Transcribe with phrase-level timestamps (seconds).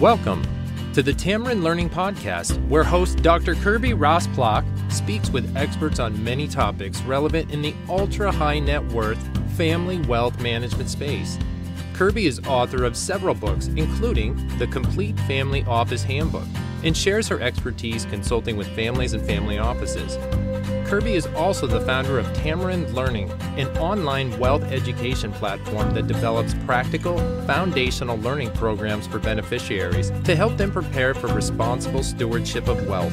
[0.00, 0.46] Welcome
[0.92, 3.54] to the Tamarind Learning Podcast, where host Dr.
[3.54, 4.28] Kirby Ross
[4.90, 9.18] speaks with experts on many topics relevant in the ultra high net worth
[9.56, 11.38] family wealth management space.
[11.94, 16.46] Kirby is author of several books, including The Complete Family Office Handbook,
[16.84, 20.18] and shares her expertise consulting with families and family offices.
[20.86, 26.54] Kirby is also the founder of Tamarind Learning, an online wealth education platform that develops
[26.64, 33.12] practical, foundational learning programs for beneficiaries to help them prepare for responsible stewardship of wealth.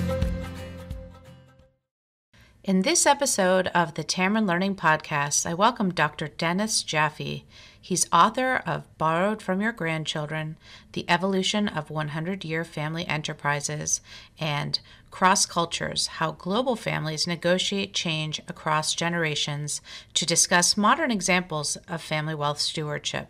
[2.64, 6.28] In this episode of the Tamarind Learning Podcast, I welcome Dr.
[6.28, 7.44] Dennis Jaffe.
[7.86, 10.56] He's author of Borrowed from Your Grandchildren,
[10.94, 14.00] The Evolution of 100 Year Family Enterprises,
[14.40, 14.80] and
[15.12, 19.82] Cross Cultures How Global Families Negotiate Change Across Generations
[20.14, 23.28] to discuss modern examples of family wealth stewardship.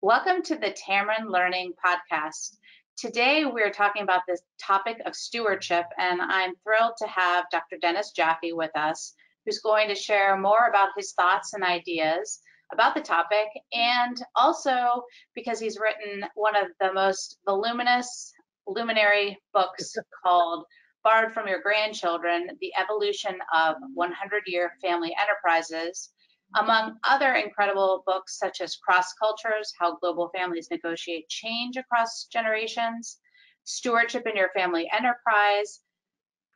[0.00, 2.56] Welcome to the Tamarind Learning Podcast.
[2.96, 7.76] Today, we're talking about the topic of stewardship, and I'm thrilled to have Dr.
[7.80, 9.14] Dennis Jaffe with us,
[9.46, 12.40] who's going to share more about his thoughts and ideas
[12.72, 15.02] about the topic, and also
[15.34, 18.32] because he's written one of the most voluminous,
[18.66, 20.64] luminary books called
[21.04, 26.10] Borrowed from Your Grandchildren The Evolution of 100 Year Family Enterprises,
[26.56, 33.18] among other incredible books such as Cross Cultures How Global Families Negotiate Change Across Generations,
[33.64, 35.80] Stewardship in Your Family Enterprise,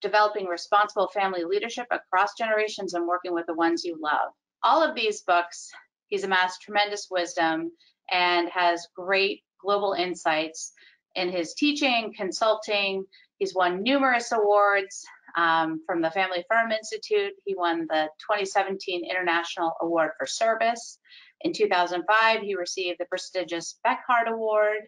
[0.00, 4.30] Developing Responsible Family Leadership Across Generations, and Working with the Ones You Love.
[4.62, 5.70] All of these books
[6.08, 7.72] He's amassed tremendous wisdom
[8.10, 10.72] and has great global insights
[11.14, 13.04] in his teaching, consulting.
[13.38, 15.04] He's won numerous awards
[15.36, 17.32] um, from the Family Firm Institute.
[17.44, 20.98] He won the 2017 International Award for Service.
[21.42, 24.82] In 2005, he received the prestigious Beckhard Award.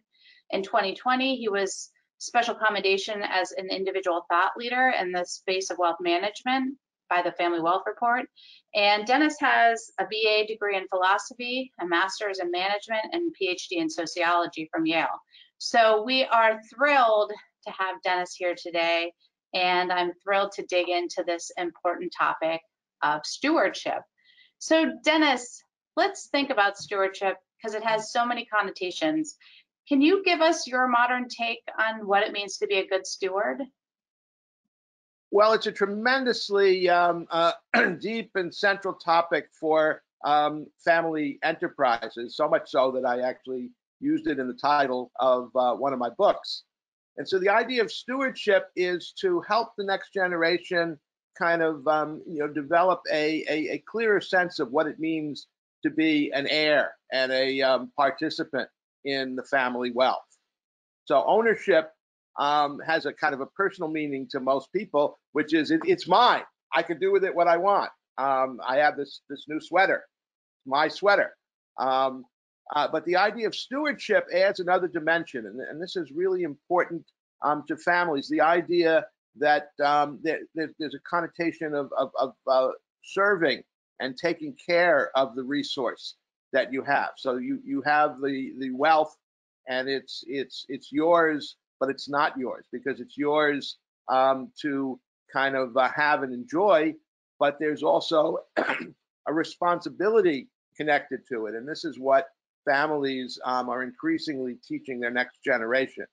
[0.51, 5.79] In 2020, he was special commendation as an individual thought leader in the space of
[5.79, 6.77] wealth management
[7.09, 8.27] by the Family Wealth Report.
[8.75, 13.89] And Dennis has a BA degree in philosophy, a master's in management, and PhD in
[13.89, 15.21] sociology from Yale.
[15.59, 17.33] So we are thrilled
[17.67, 19.13] to have Dennis here today,
[19.55, 22.61] and I'm thrilled to dig into this important topic
[23.03, 24.03] of stewardship.
[24.59, 25.63] So, Dennis,
[25.97, 29.37] let's think about stewardship because it has so many connotations.
[29.89, 33.07] Can you give us your modern take on what it means to be a good
[33.07, 33.63] steward?
[35.31, 37.53] Well, it's a tremendously um, uh,
[38.01, 44.27] deep and central topic for um, family enterprises, so much so that I actually used
[44.27, 46.65] it in the title of uh, one of my books.
[47.19, 50.99] And so the idea of stewardship is to help the next generation
[51.37, 55.47] kind of um, you know develop a, a, a, clearer sense of what it means
[55.85, 58.69] to be an heir and a um, participant
[59.05, 60.25] in the family wealth.
[61.05, 61.93] So ownership
[62.39, 66.07] um, has a kind of a personal meaning to most people, which is it, it's
[66.07, 66.43] mine.
[66.75, 67.91] I can do with it what I want.
[68.19, 70.05] Um, I have this this new sweater,
[70.67, 71.35] my sweater.
[71.79, 72.25] Um,
[72.75, 77.05] uh, but the idea of stewardship adds another dimension, and, and this is really important
[77.43, 78.29] um, to families.
[78.29, 79.07] The idea
[79.37, 82.69] that um, there, there's a connotation of, of, of uh,
[83.05, 83.63] serving
[84.01, 86.17] and taking care of the resource
[86.53, 87.11] that you have.
[87.17, 89.17] So you you have the the wealth,
[89.69, 93.77] and it's it's it's yours but it's not yours because it's yours
[94.09, 94.99] um, to
[95.33, 96.95] kind of uh, have and enjoy.
[97.39, 101.55] But there's also a responsibility connected to it.
[101.55, 102.27] And this is what
[102.65, 106.07] families um, are increasingly teaching their next generation.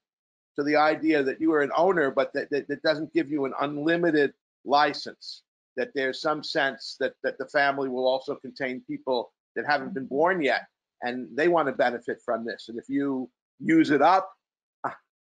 [0.53, 3.45] So the idea that you are an owner, but that, that, that doesn't give you
[3.45, 4.33] an unlimited
[4.63, 5.43] license,
[5.75, 10.05] that there's some sense that, that the family will also contain people that haven't been
[10.05, 10.67] born yet
[11.01, 12.65] and they want to benefit from this.
[12.69, 14.31] And if you use it up,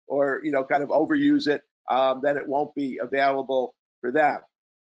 [0.09, 4.41] or you know kind of overuse it, um, then it won't be available for them.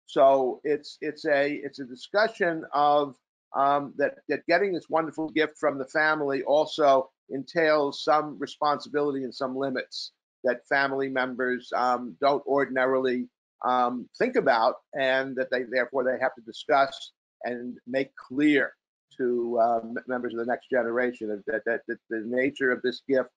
[0.07, 3.15] So it's it's a it's a discussion of
[3.55, 9.33] um, that that getting this wonderful gift from the family also entails some responsibility and
[9.33, 10.11] some limits
[10.43, 13.27] that family members um, don't ordinarily
[13.65, 17.11] um, think about, and that they therefore they have to discuss
[17.43, 18.73] and make clear
[19.17, 23.29] to um, members of the next generation that, that, that the nature of this gift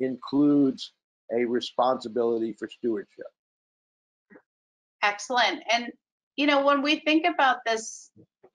[0.00, 0.92] includes
[1.32, 3.26] a responsibility for stewardship.
[5.02, 5.62] Excellent.
[5.70, 5.92] And,
[6.36, 8.10] you know, when we think about this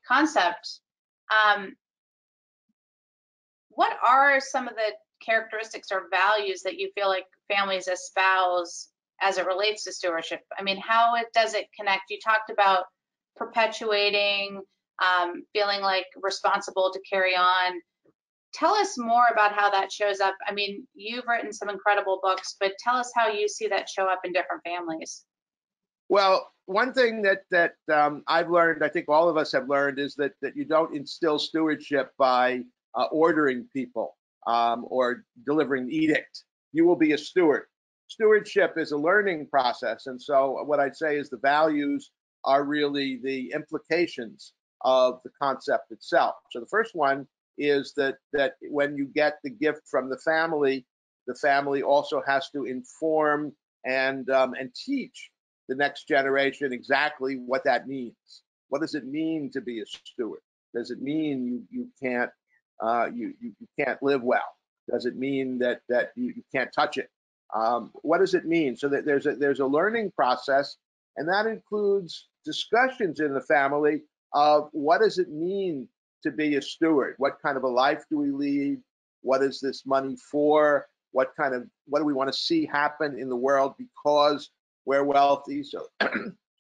[0.08, 0.80] concept,
[1.32, 1.76] um,
[3.70, 4.94] what are some of the
[5.24, 8.90] characteristics or values that you feel like families espouse
[9.22, 10.42] as it relates to stewardship?
[10.58, 12.04] I mean, how it does it connect?
[12.10, 12.86] You talked about
[13.36, 14.62] perpetuating,
[15.04, 17.82] um, feeling like responsible to carry on.
[18.56, 20.36] Tell us more about how that shows up.
[20.48, 24.06] I mean, you've written some incredible books, but tell us how you see that show
[24.06, 25.26] up in different families.
[26.08, 30.00] Well, one thing that that um, I've learned, I think all of us have learned,
[30.00, 32.62] is that that you don't instill stewardship by
[32.96, 34.16] uh, ordering people
[34.48, 36.44] um, or delivering edict.
[36.72, 37.64] You will be a steward.
[38.08, 42.12] Stewardship is a learning process, and so what I'd say is the values
[42.44, 46.36] are really the implications of the concept itself.
[46.52, 50.86] So the first one is that that when you get the gift from the family,
[51.28, 53.54] the family also has to inform
[53.86, 55.30] and um, and teach
[55.68, 58.44] the next generation exactly what that means.
[58.70, 60.42] What does it mean to be a steward?
[60.74, 62.32] Does it mean you you can't
[62.82, 64.56] uh, you, you, can't live well?
[64.92, 67.10] Does it mean that that you, you can't touch it?
[67.54, 68.76] Um, what does it mean?
[68.76, 70.76] So that there's a there's a learning process,
[71.18, 74.02] and that includes discussions in the family
[74.34, 75.88] of what does it mean
[76.26, 77.16] to be a steward?
[77.18, 78.82] What kind of a life do we lead?
[79.22, 80.88] What is this money for?
[81.12, 84.50] What kind of what do we want to see happen in the world because
[84.86, 85.64] we're wealthy?
[85.64, 86.10] So so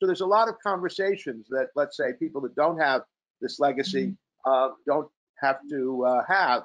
[0.02, 3.02] there's a lot of conversations that let's say people that don't have
[3.42, 4.52] this legacy mm-hmm.
[4.52, 5.10] uh, don't
[5.42, 6.64] have to uh, have.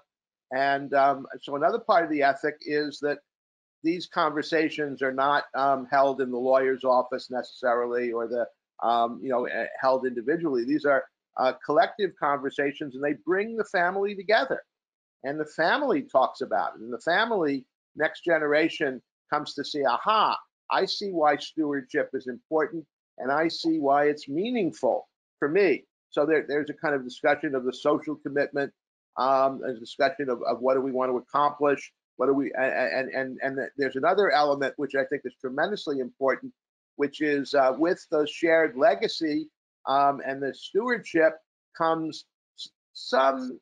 [0.52, 3.18] And um, so another part of the ethic is that
[3.82, 8.46] these conversations are not um, held in the lawyer's office necessarily or the
[8.86, 10.64] um, you know eh, held individually.
[10.64, 11.04] These are
[11.36, 14.62] uh, collective conversations and they bring the family together.
[15.24, 16.80] And the family talks about it.
[16.80, 17.64] And the family,
[17.96, 20.38] next generation, comes to see, aha,
[20.70, 22.84] I see why stewardship is important
[23.18, 25.84] and I see why it's meaningful for me.
[26.10, 28.72] So there, there's a kind of discussion of the social commitment,
[29.16, 33.08] um, a discussion of, of what do we want to accomplish, what do we, and,
[33.10, 36.52] and, and there's another element which I think is tremendously important,
[36.96, 39.48] which is uh, with the shared legacy,
[39.86, 41.38] um, and the stewardship
[41.76, 42.24] comes
[42.92, 43.58] some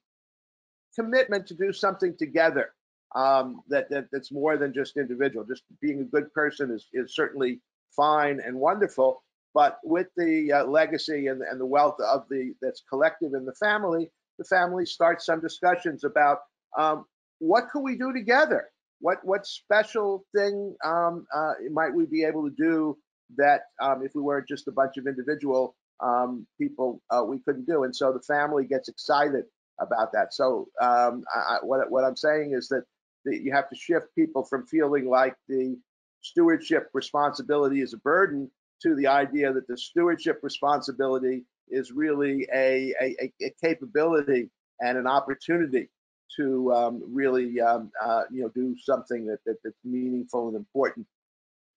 [0.94, 2.72] commitment to do something together
[3.14, 5.44] um, that, that, that's more than just individual.
[5.44, 7.60] Just being a good person is, is certainly
[7.94, 9.22] fine and wonderful,
[9.54, 13.54] but with the uh, legacy and, and the wealth of the that's collective in the
[13.54, 16.40] family, the family starts some discussions about
[16.76, 17.06] um,
[17.38, 18.68] what can we do together.
[19.00, 22.98] What what special thing um, uh, might we be able to do
[23.36, 27.66] that um, if we weren't just a bunch of individual um, people uh, we couldn't
[27.66, 27.84] do.
[27.84, 29.44] And so the family gets excited
[29.80, 30.34] about that.
[30.34, 32.84] So um, I, what, what I'm saying is that
[33.24, 35.76] the, you have to shift people from feeling like the
[36.20, 38.50] stewardship responsibility is a burden
[38.82, 44.50] to the idea that the stewardship responsibility is really a, a, a capability
[44.80, 45.88] and an opportunity
[46.36, 51.06] to um, really um, uh, you know do something that, that, that's meaningful and important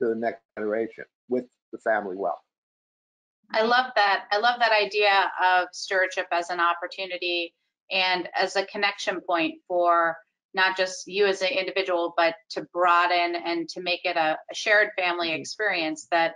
[0.01, 2.41] to the next generation with the family wealth.
[3.53, 4.25] I love that.
[4.31, 7.53] I love that idea of stewardship as an opportunity
[7.91, 10.17] and as a connection point for
[10.53, 14.55] not just you as an individual, but to broaden and to make it a, a
[14.55, 15.39] shared family mm-hmm.
[15.39, 16.33] experience that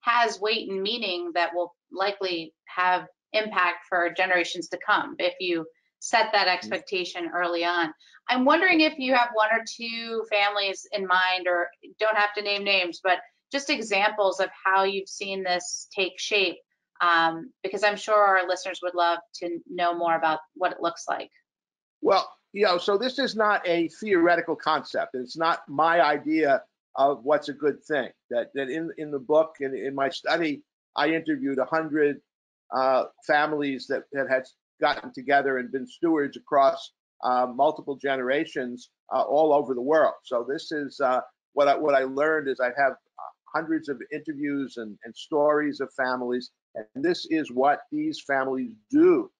[0.00, 5.66] has weight and meaning that will likely have impact for generations to come if you
[5.98, 6.56] set that mm-hmm.
[6.56, 7.92] expectation early on.
[8.28, 11.68] I'm wondering if you have one or two families in mind, or
[12.00, 13.18] don't have to name names, but
[13.52, 16.56] just examples of how you've seen this take shape,
[17.00, 21.04] um, because I'm sure our listeners would love to know more about what it looks
[21.08, 21.30] like.
[22.00, 25.14] Well, you know, so this is not a theoretical concept.
[25.14, 26.62] It's not my idea
[26.96, 28.08] of what's a good thing.
[28.30, 30.62] That that in in the book and in, in my study,
[30.96, 32.20] I interviewed a hundred
[32.74, 34.44] uh, families that, that had
[34.80, 36.92] gotten together and been stewards across
[37.22, 40.14] uh, multiple generations uh, all over the world.
[40.24, 41.20] So this is uh,
[41.52, 42.94] what I, what I learned is I have
[43.52, 49.30] hundreds of interviews and, and stories of families, and this is what these families do.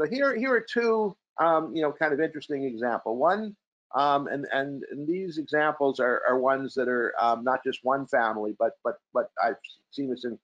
[0.00, 3.16] So here, here are two, um, you know, kind of interesting example.
[3.16, 3.56] One,
[3.94, 8.06] um, and, and, and these examples are, are ones that are um, not just one
[8.06, 9.56] family, but but but I've
[9.90, 10.38] seen this in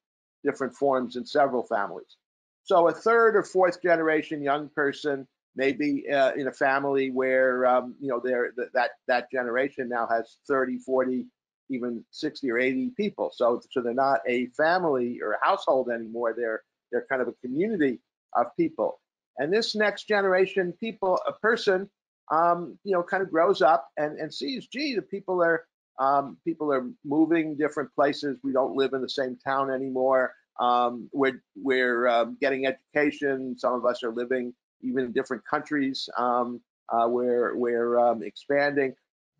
[0.44, 2.16] different forms in several families.
[2.64, 7.66] So a third or fourth generation young person may be uh, in a family where
[7.66, 8.32] um, you know they
[8.74, 11.26] that that generation now has 30, 40,
[11.70, 13.30] even 60 or 80 people.
[13.34, 16.34] So, so they're not a family or a household anymore.
[16.36, 18.00] They're they're kind of a community
[18.34, 19.00] of people.
[19.36, 21.88] And this next generation people, a person,
[22.30, 25.64] um, you know, kind of grows up and, and sees, gee, the people are
[26.00, 28.38] um, people are moving different places.
[28.42, 30.32] We don't live in the same town anymore.
[30.60, 33.56] Um, we're we're um, getting education.
[33.58, 36.08] Some of us are living even in different countries.
[36.16, 36.60] Um,
[36.92, 38.94] uh, we're we're um, expanding.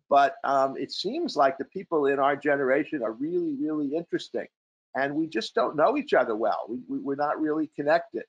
[0.09, 4.47] But um, it seems like the people in our generation are really, really interesting.
[4.95, 6.65] And we just don't know each other well.
[6.67, 8.23] We, we, we're not really connected.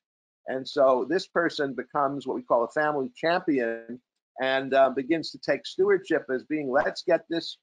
[0.46, 4.00] And so this person becomes what we call a family champion.
[4.40, 7.58] and uh, begins to take stewardship as being let's get this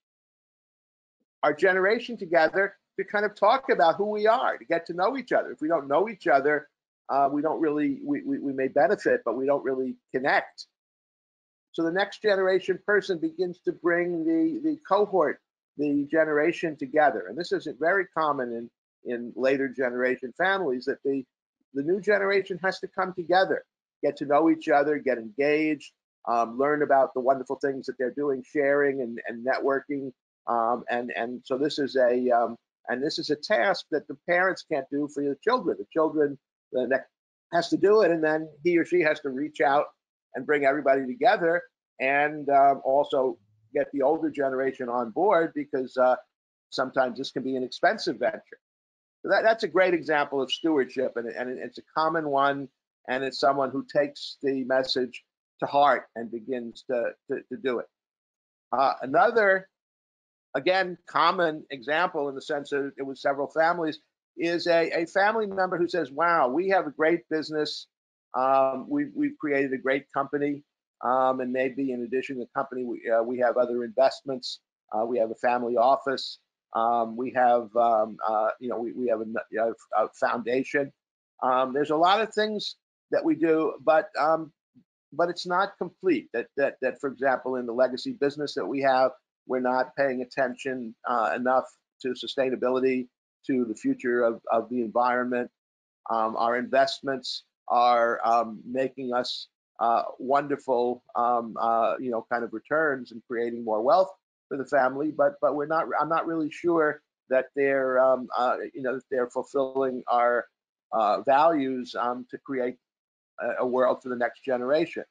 [1.44, 5.18] our generation together to kind of talk about who we are, to get to know
[5.18, 5.52] each other.
[5.52, 6.68] If we don't know each other,
[7.10, 10.68] uh, we don't really we, we, we may benefit, but we don't really connect.
[11.78, 15.40] So the next generation person begins to bring the the cohort,
[15.78, 18.52] the generation together, and this is very common
[19.06, 21.24] in in later generation families that the
[21.76, 23.64] the new generation has to come together,
[24.04, 25.92] get to know each other, get engaged,
[26.28, 30.12] um, learn about the wonderful things that they're doing, sharing and, and networking.
[30.48, 32.56] Um, and and so this is a um,
[32.88, 35.78] and this is a task that the parents can't do for the children.
[35.78, 36.40] The children
[36.72, 37.10] the next,
[37.54, 39.86] has to do it, and then he or she has to reach out
[40.36, 41.62] and bring everybody together,
[42.00, 43.38] and um, also
[43.74, 46.16] get the older generation on board because uh,
[46.70, 48.60] sometimes this can be an expensive venture.
[49.24, 52.70] So that, that's a great example of stewardship, and, and it's a common one,
[53.08, 55.24] and it's someone who takes the message
[55.60, 57.88] to heart and begins to, to, to do it.
[58.72, 59.68] Uh, another,
[60.56, 64.00] again, common example in the sense that it was several families
[64.38, 67.88] is a, a family member who says, wow, we have a great business.
[68.34, 70.64] Um, we've, we've created a great company.
[71.04, 74.60] Um, and maybe in addition to the company, we, uh, we have other investments.
[74.92, 76.40] Uh, we have a family office.
[76.76, 80.92] Um, we have, um, uh, you know, we, we have a, a foundation.
[81.44, 82.76] Um, there's a lot of things
[83.12, 84.52] that we do, but um,
[85.14, 86.30] but it's not complete.
[86.34, 89.12] That that that, for example, in the legacy business that we have,
[89.48, 91.66] we're not paying attention uh, enough
[92.02, 93.08] to sustainability,
[93.48, 95.50] to the future of, of the environment.
[96.10, 99.48] Um, our investments are um, making us
[99.80, 104.12] uh, wonderful, um, uh, you know, kind of returns and creating more wealth
[104.48, 105.12] for the family.
[105.12, 105.86] But but we're not.
[106.00, 110.46] I'm not really sure that they're um, uh, you know they're fulfilling our
[110.92, 112.78] uh, values um, to create
[113.60, 115.04] a world for the next generation.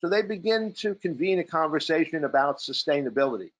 [0.00, 3.50] So they begin to convene a conversation about sustainability.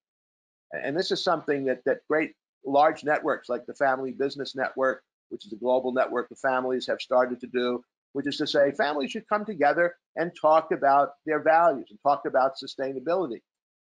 [0.72, 2.32] And this is something that, that great
[2.64, 7.00] large networks like the Family Business Network, which is a global network of families, have
[7.00, 11.42] started to do, which is to say families should come together and talk about their
[11.42, 13.40] values and talk about sustainability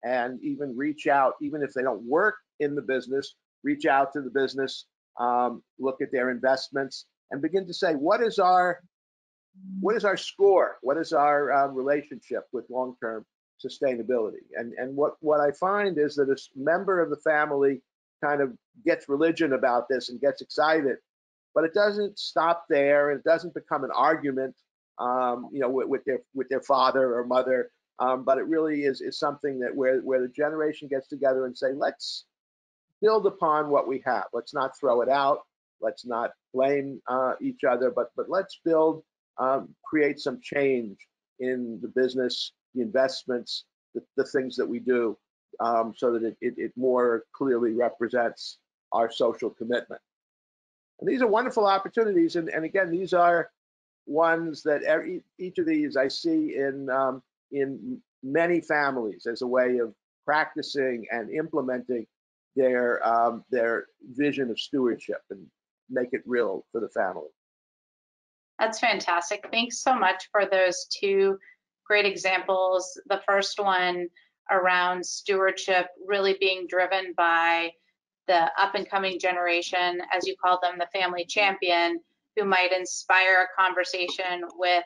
[0.04, 4.22] and even reach out, even if they don't work in the business, reach out to
[4.22, 4.86] the business,
[5.18, 8.80] um, look at their investments, and begin to say, what is our
[9.80, 10.76] what is our score?
[10.82, 13.24] What is our um, relationship with long-term
[13.64, 14.44] sustainability?
[14.54, 17.82] And and what what I find is that a member of the family
[18.22, 18.52] kind of
[18.84, 20.96] gets religion about this and gets excited,
[21.56, 23.10] but it doesn't stop there.
[23.10, 24.54] It doesn't become an argument,
[24.98, 27.70] um, you know, with, with, their with their father or mother.
[27.98, 31.56] Um, but it really is is something that where where the generation gets together and
[31.56, 32.26] say, let's
[33.00, 34.24] build upon what we have.
[34.34, 35.38] Let's not throw it out.
[35.80, 39.02] Let's not blame uh, each other, but but let's build
[39.38, 40.98] um, create some change
[41.40, 45.16] in the business, the investments, the, the things that we do,
[45.60, 48.58] um, so that it, it, it, more clearly represents
[48.92, 50.00] our social commitment.
[51.00, 52.36] And these are wonderful opportunities.
[52.36, 53.50] And, and again, these are
[54.06, 57.22] ones that every, each of these I see in, um,
[57.52, 62.06] in many families as a way of practicing and implementing
[62.54, 65.46] their, um, their vision of stewardship and
[65.90, 67.28] make it real for the family.
[68.58, 69.46] That's fantastic.
[69.50, 71.38] Thanks so much for those two
[71.86, 72.98] great examples.
[73.08, 74.08] The first one
[74.50, 77.70] around stewardship really being driven by
[78.28, 82.00] the up and coming generation, as you call them, the family champion,
[82.36, 84.84] who might inspire a conversation with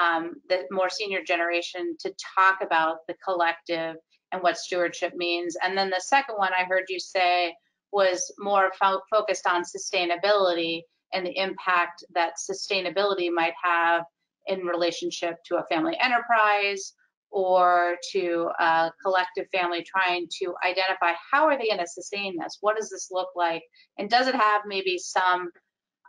[0.00, 3.96] um, the more senior generation to talk about the collective
[4.32, 5.56] and what stewardship means.
[5.62, 7.54] And then the second one I heard you say
[7.92, 14.02] was more fo focused on sustainability and the impact that sustainability might have
[14.46, 16.94] in relationship to a family enterprise
[17.34, 22.58] or to a collective family trying to identify how are they going to sustain this?
[22.60, 23.64] What does this look like?
[23.98, 25.50] And does it have maybe some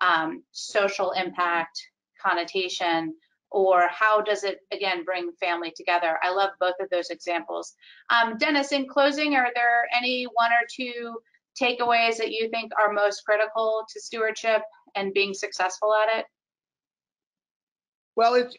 [0.01, 1.81] um, social impact
[2.21, 3.15] connotation?
[3.49, 6.19] Or how does it again bring family together?
[6.21, 7.73] I love both of those examples.
[8.11, 11.17] Um, dennis in closing are there any one or two
[11.59, 14.61] takeaways that you think are most critical to stewardship
[14.93, 16.25] and being successful at it?
[18.15, 18.55] Well, it,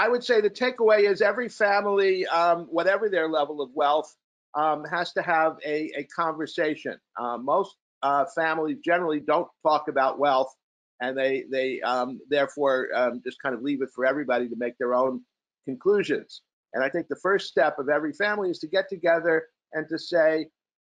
[0.00, 4.16] I would say the takeaway is every family, um, whatever their level of wealth,
[4.54, 6.98] um, has to have a, a conversation.
[7.20, 10.54] Uh, most uh, families generally don't talk about wealth,
[11.02, 14.78] and they they um, therefore um, just kind of leave it for everybody to make
[14.78, 15.20] their own
[15.66, 16.40] conclusions.
[16.72, 19.98] And I think the first step of every family is to get together and to
[19.98, 20.46] say,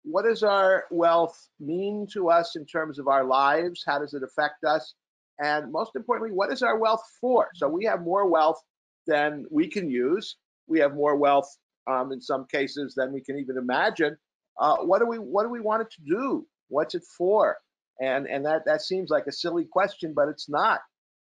[0.05, 3.83] what does our wealth mean to us in terms of our lives?
[3.85, 4.95] How does it affect us?
[5.41, 7.49] And most importantly, what is our wealth for?
[7.55, 8.63] So we have more wealth
[9.07, 10.37] than we can use.
[10.69, 11.49] we have more wealth
[11.91, 14.17] um, in some cases than we can even imagine.
[14.59, 16.47] Uh, what do we what do we want it to do?
[16.69, 17.57] What's it for?
[18.01, 20.81] And and that that seems like a silly question, but it's not.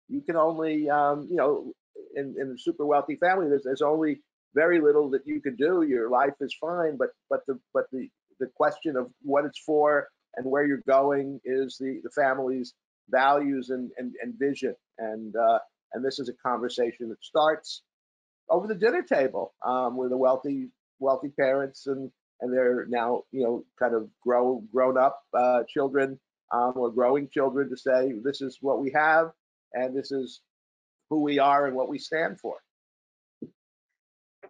[0.09, 1.73] You can only um, you know
[2.17, 4.21] in, in a super wealthy family, there's there's only
[4.55, 5.83] very little that you can do.
[5.83, 8.09] Your life is fine, but but the but the
[8.41, 12.75] the question of what it's for and where you're going is the the family's
[13.11, 14.75] values and and, and vision.
[14.99, 15.59] And uh,
[15.95, 17.83] and this is a conversation that starts
[18.51, 20.69] over the dinner table um, with the wealthy
[21.01, 22.11] wealthy parents and
[22.41, 26.19] and they're now you know kind of grow grown up uh, children
[26.53, 29.31] um, or growing children to say this is what we have
[29.73, 30.41] and this is
[31.11, 32.57] who we are and what we stand for.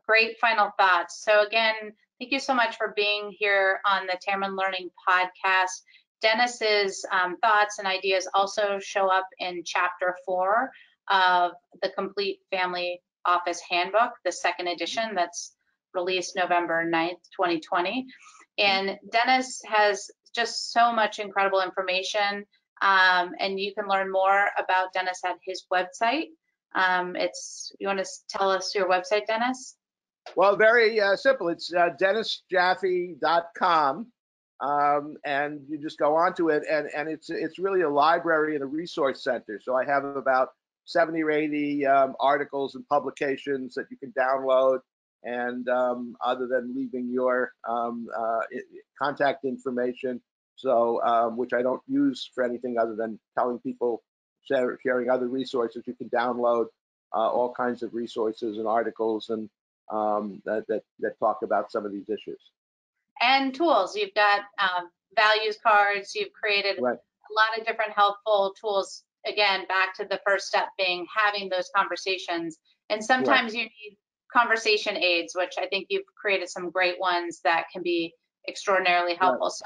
[0.06, 1.22] Great final thoughts.
[1.24, 1.74] So again,
[2.18, 5.82] thank you so much for being here on the Tamarind Learning podcast.
[6.20, 10.70] Dennis's um, thoughts and ideas also show up in chapter four
[11.10, 15.54] of the Complete Family Office Handbook, the second edition that's
[15.94, 18.06] released November 9th, 2020.
[18.58, 22.44] And Dennis has just so much incredible information.
[22.82, 26.26] Um, and you can learn more about Dennis at his website.
[26.74, 29.76] Um, it's, you want to tell us your website, Dennis?
[30.36, 31.48] Well, very uh, simple.
[31.48, 34.08] It's uh, dennisjaffe.com.
[34.60, 38.62] Um, and you just go onto it and, and it's it's really a library and
[38.62, 39.60] a resource center.
[39.62, 40.50] So I have about
[40.84, 44.80] 70 or 80 um, articles and publications that you can download.
[45.22, 48.40] And um, other than leaving your um, uh,
[49.00, 50.20] contact information,
[50.56, 54.02] so um, which I don't use for anything other than telling people,
[54.42, 56.66] share, sharing other resources, you can download
[57.14, 59.48] uh, all kinds of resources and articles and
[59.90, 62.40] um, that, that, that talk about some of these issues.
[63.20, 63.96] And tools.
[63.96, 66.14] You've got um, values cards.
[66.14, 66.96] You've created right.
[66.96, 71.70] a lot of different helpful tools again, back to the first step being having those
[71.74, 72.58] conversations.
[72.90, 73.98] And sometimes you need
[74.32, 78.14] conversation aids, which I think you've created some great ones that can be
[78.46, 79.50] extraordinarily helpful.
[79.50, 79.64] So,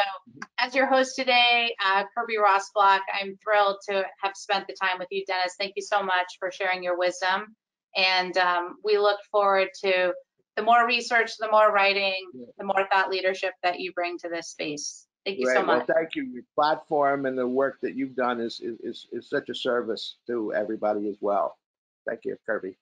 [0.58, 5.08] as your host today, uh, Kirby Rosplock, I'm thrilled to have spent the time with
[5.10, 5.54] you, Dennis.
[5.58, 7.56] Thank you so much for sharing your wisdom.
[7.96, 10.12] And um, we look forward to
[10.56, 14.50] the more research, the more writing, the more thought leadership that you bring to this
[14.50, 15.07] space.
[15.28, 15.56] Thank you Great.
[15.56, 15.86] so much.
[15.86, 16.22] Well, thank you.
[16.22, 20.54] Your platform and the work that you've done is, is, is such a service to
[20.54, 21.58] everybody as well.
[22.06, 22.78] Thank you, Kirby.